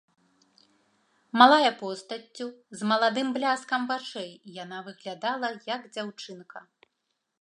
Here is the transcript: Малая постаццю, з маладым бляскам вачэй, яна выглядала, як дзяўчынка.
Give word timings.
Малая 1.41 1.71
постаццю, 1.81 2.47
з 2.79 2.89
маладым 2.93 3.27
бляскам 3.35 3.81
вачэй, 3.95 4.31
яна 4.63 4.77
выглядала, 4.89 5.49
як 5.75 5.81
дзяўчынка. 5.95 6.59